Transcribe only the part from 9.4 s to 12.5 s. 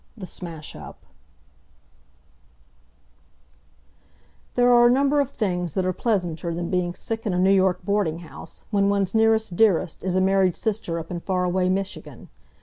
dearest is a married sister up in far away Michigan.